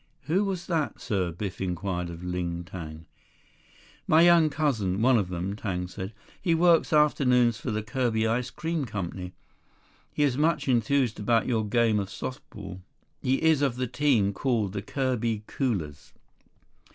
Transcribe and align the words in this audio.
"Who 0.21 0.43
was 0.45 0.65
that, 0.65 0.99
sir?" 0.99 1.31
Biff 1.31 1.61
inquired 1.61 2.09
of 2.09 2.23
Ling 2.23 2.63
Tang. 2.63 3.05
"My 4.07 4.23
young 4.23 4.49
cousin—one 4.49 5.15
of 5.19 5.29
them," 5.29 5.55
Tang 5.55 5.87
said. 5.87 6.11
"He 6.41 6.55
works 6.55 6.91
afternoons 6.91 7.59
for 7.59 7.69
the 7.69 7.83
Kirby 7.83 8.25
Ice 8.25 8.49
Cream 8.49 8.85
Co. 8.85 9.11
He 10.11 10.23
is 10.23 10.39
much 10.39 10.67
enthused 10.67 11.19
about 11.19 11.45
your 11.45 11.67
game 11.69 11.99
of 11.99 12.09
soft 12.09 12.41
ball. 12.49 12.81
He 13.21 13.43
is 13.43 13.61
of 13.61 13.75
the 13.75 13.85
team 13.85 14.33
called 14.33 14.73
the 14.73 14.81
Kirby 14.81 15.43
Koolers." 15.47 16.13